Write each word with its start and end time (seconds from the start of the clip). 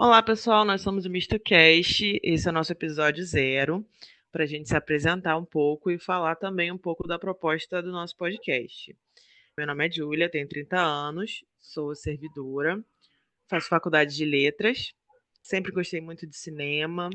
Olá, 0.00 0.22
pessoal, 0.22 0.64
nós 0.64 0.80
somos 0.80 1.06
o 1.06 1.10
MistoCast. 1.10 2.20
Esse 2.22 2.46
é 2.46 2.50
o 2.52 2.54
nosso 2.54 2.70
episódio 2.70 3.24
zero, 3.24 3.84
para 4.30 4.44
a 4.44 4.46
gente 4.46 4.68
se 4.68 4.76
apresentar 4.76 5.36
um 5.36 5.44
pouco 5.44 5.90
e 5.90 5.98
falar 5.98 6.36
também 6.36 6.70
um 6.70 6.78
pouco 6.78 7.04
da 7.08 7.18
proposta 7.18 7.82
do 7.82 7.90
nosso 7.90 8.16
podcast. 8.16 8.96
Meu 9.56 9.66
nome 9.66 9.88
é 9.88 9.90
Júlia, 9.90 10.30
tenho 10.30 10.48
30 10.48 10.78
anos, 10.78 11.44
sou 11.58 11.96
servidora, 11.96 12.80
faço 13.48 13.68
faculdade 13.68 14.14
de 14.14 14.24
letras, 14.24 14.94
sempre 15.42 15.72
gostei 15.72 16.00
muito 16.00 16.28
de 16.28 16.36
cinema, 16.36 17.10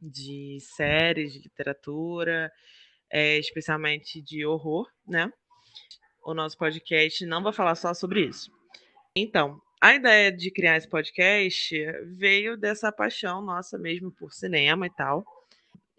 de 0.00 0.58
séries, 0.60 1.32
de 1.32 1.40
literatura, 1.40 2.52
é, 3.10 3.36
especialmente 3.36 4.22
de 4.22 4.46
horror, 4.46 4.88
né? 5.08 5.28
O 6.24 6.32
nosso 6.34 6.56
podcast 6.56 7.26
não 7.26 7.42
vai 7.42 7.52
falar 7.52 7.74
só 7.74 7.92
sobre 7.92 8.26
isso. 8.26 8.48
Então, 9.16 9.60
a 9.80 9.94
ideia 9.94 10.32
de 10.32 10.50
criar 10.50 10.76
esse 10.76 10.88
podcast 10.88 11.74
veio 12.16 12.56
dessa 12.56 12.90
paixão 12.90 13.42
nossa 13.42 13.78
mesmo 13.78 14.10
por 14.10 14.32
cinema 14.32 14.86
e 14.86 14.90
tal. 14.90 15.24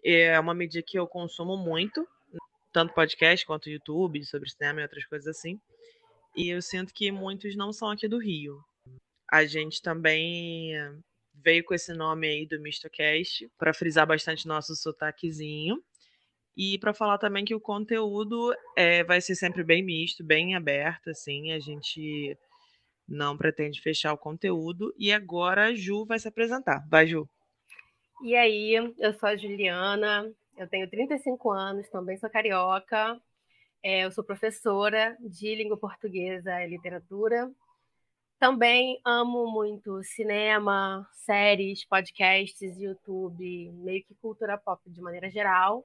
É 0.04 0.38
uma 0.38 0.54
mídia 0.54 0.82
que 0.84 0.98
eu 0.98 1.06
consumo 1.06 1.56
muito, 1.56 2.06
tanto 2.72 2.94
podcast 2.94 3.44
quanto 3.46 3.70
YouTube, 3.70 4.24
sobre 4.24 4.50
cinema 4.50 4.80
e 4.80 4.82
outras 4.82 5.04
coisas 5.06 5.36
assim. 5.36 5.60
E 6.36 6.50
eu 6.50 6.60
sinto 6.62 6.92
que 6.92 7.10
muitos 7.10 7.56
não 7.56 7.72
são 7.72 7.90
aqui 7.90 8.08
do 8.08 8.18
Rio. 8.18 8.60
A 9.30 9.44
gente 9.44 9.82
também 9.82 10.72
veio 11.34 11.64
com 11.64 11.74
esse 11.74 11.92
nome 11.92 12.26
aí 12.26 12.46
do 12.46 12.60
Mistocast 12.60 13.48
para 13.58 13.74
frisar 13.74 14.06
bastante 14.06 14.46
nosso 14.46 14.74
sotaquezinho. 14.74 15.82
E 16.56 16.78
para 16.78 16.92
falar 16.92 17.18
também 17.18 17.44
que 17.44 17.54
o 17.54 17.60
conteúdo 17.60 18.52
é, 18.76 19.04
vai 19.04 19.20
ser 19.20 19.36
sempre 19.36 19.62
bem 19.62 19.82
misto, 19.84 20.24
bem 20.24 20.56
aberto, 20.56 21.10
assim. 21.10 21.52
A 21.52 21.60
gente 21.60 22.36
não 23.08 23.36
pretende 23.36 23.80
fechar 23.80 24.12
o 24.12 24.18
conteúdo. 24.18 24.94
E 24.98 25.12
agora 25.12 25.66
a 25.66 25.74
Ju 25.74 26.04
vai 26.04 26.18
se 26.18 26.28
apresentar. 26.28 26.86
Vai, 26.88 27.06
Ju. 27.06 27.28
E 28.22 28.36
aí, 28.36 28.74
eu 28.98 29.12
sou 29.14 29.28
a 29.28 29.36
Juliana, 29.36 30.30
eu 30.56 30.68
tenho 30.68 30.90
35 30.90 31.50
anos, 31.50 31.88
também 31.88 32.16
sou 32.16 32.28
carioca. 32.28 33.20
É, 33.82 34.04
eu 34.04 34.10
sou 34.10 34.24
professora 34.24 35.16
de 35.20 35.54
língua 35.54 35.76
portuguesa 35.76 36.62
e 36.62 36.68
literatura. 36.68 37.50
Também 38.38 39.00
amo 39.04 39.50
muito 39.50 40.02
cinema, 40.02 41.08
séries, 41.12 41.84
podcasts, 41.84 42.76
YouTube, 42.76 43.70
meio 43.72 44.04
que 44.04 44.14
cultura 44.16 44.58
pop 44.58 44.80
de 44.86 45.00
maneira 45.00 45.30
geral. 45.30 45.84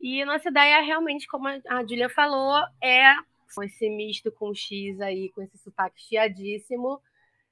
E 0.00 0.24
nossa 0.24 0.48
ideia, 0.48 0.80
realmente, 0.82 1.26
como 1.26 1.48
a 1.48 1.82
Julia 1.82 2.08
falou, 2.08 2.60
é 2.82 3.12
com 3.54 3.62
esse 3.62 3.88
misto 3.88 4.30
com 4.32 4.54
X 4.54 5.00
aí, 5.00 5.30
com 5.30 5.42
esse 5.42 5.58
sotaque 5.58 6.00
chiadíssimo, 6.00 7.00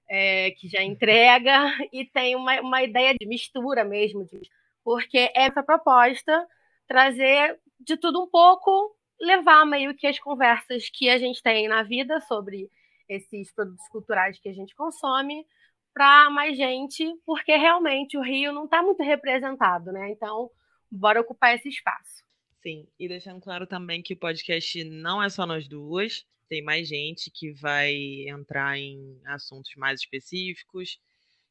é, 0.08 0.50
que 0.52 0.68
já 0.68 0.82
entrega, 0.82 1.52
e 1.92 2.04
tem 2.04 2.36
uma, 2.36 2.60
uma 2.60 2.82
ideia 2.82 3.14
de 3.14 3.26
mistura 3.26 3.84
mesmo, 3.84 4.24
de, 4.24 4.40
porque 4.82 5.30
essa 5.34 5.62
proposta 5.62 6.46
trazer 6.86 7.58
de 7.80 7.96
tudo 7.96 8.22
um 8.22 8.28
pouco, 8.28 8.94
levar 9.20 9.64
meio 9.64 9.94
que 9.94 10.06
as 10.06 10.18
conversas 10.18 10.88
que 10.90 11.08
a 11.08 11.18
gente 11.18 11.42
tem 11.42 11.68
na 11.68 11.82
vida 11.82 12.20
sobre 12.20 12.70
esses 13.08 13.52
produtos 13.52 13.86
culturais 13.88 14.38
que 14.38 14.48
a 14.48 14.52
gente 14.52 14.74
consome 14.74 15.46
para 15.92 16.28
mais 16.30 16.56
gente, 16.56 17.06
porque 17.24 17.54
realmente 17.56 18.18
o 18.18 18.22
Rio 18.22 18.52
não 18.52 18.64
está 18.64 18.82
muito 18.82 19.02
representado, 19.02 19.92
né? 19.92 20.10
Então, 20.10 20.50
bora 20.90 21.20
ocupar 21.20 21.54
esse 21.54 21.68
espaço. 21.68 22.24
Sim, 22.66 22.88
e 22.98 23.06
deixando 23.06 23.42
claro 23.42 23.66
também 23.66 24.00
que 24.02 24.14
o 24.14 24.16
podcast 24.16 24.82
não 24.84 25.22
é 25.22 25.28
só 25.28 25.44
nós 25.44 25.68
duas, 25.68 26.24
tem 26.48 26.62
mais 26.62 26.88
gente 26.88 27.30
que 27.30 27.52
vai 27.52 27.94
entrar 28.26 28.78
em 28.78 29.20
assuntos 29.26 29.74
mais 29.76 30.00
específicos 30.00 30.98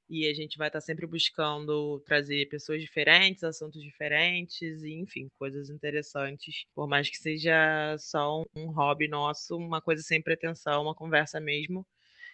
e 0.09 0.27
a 0.27 0.33
gente 0.33 0.57
vai 0.57 0.69
estar 0.69 0.81
sempre 0.81 1.05
buscando 1.05 1.99
trazer 1.99 2.49
pessoas 2.49 2.81
diferentes, 2.81 3.43
assuntos 3.43 3.83
diferentes 3.83 4.81
e, 4.81 4.93
enfim, 4.95 5.29
coisas 5.37 5.69
interessantes. 5.69 6.65
Por 6.73 6.87
mais 6.87 7.07
que 7.07 7.17
seja 7.17 7.95
só 7.99 8.43
um 8.55 8.71
hobby 8.71 9.07
nosso, 9.07 9.55
uma 9.55 9.81
coisa 9.81 10.01
sem 10.01 10.19
pretensão, 10.19 10.81
uma 10.81 10.95
conversa 10.95 11.39
mesmo 11.39 11.85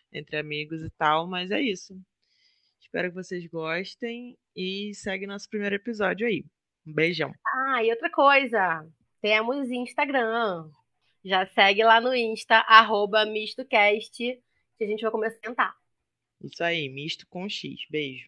entre 0.09 0.37
amigos 0.37 0.81
e 0.81 0.89
tal, 0.91 1.27
mas 1.27 1.51
é 1.51 1.61
isso. 1.61 1.99
Espero 2.79 3.09
que 3.09 3.15
vocês 3.15 3.45
gostem 3.47 4.37
e 4.55 4.93
segue 4.95 5.27
nosso 5.27 5.49
primeiro 5.49 5.75
episódio 5.75 6.25
aí. 6.25 6.45
Um 6.89 6.93
beijão. 6.93 7.31
Ah, 7.45 7.83
e 7.83 7.91
outra 7.91 8.09
coisa, 8.09 8.85
temos 9.21 9.69
Instagram. 9.69 10.69
Já 11.23 11.45
segue 11.47 11.83
lá 11.83 12.01
no 12.01 12.15
Insta, 12.15 12.55
arroba 12.67 13.25
mistocast, 13.25 14.17
que 14.17 14.83
a 14.83 14.87
gente 14.87 15.01
vai 15.01 15.11
começar 15.11 15.37
a 15.37 15.41
tentar. 15.41 15.75
Isso 16.41 16.63
aí, 16.63 16.89
misto 16.89 17.27
com 17.27 17.47
X. 17.47 17.85
Beijo. 17.89 18.27